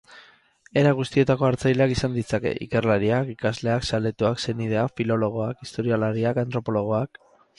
Era 0.83 0.93
guztietako 0.99 1.45
hartzaileak 1.49 1.91
izan 1.95 2.15
ditzake: 2.19 2.53
ikerlariak, 2.67 3.29
ikasleak, 3.35 3.85
zaletuak, 3.91 4.41
senideak, 4.47 4.97
filologoak, 5.01 5.63
historialariak, 5.67 6.43
antropologoak... 6.45 7.25